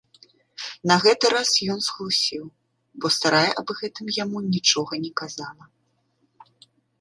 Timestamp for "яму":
4.23-4.37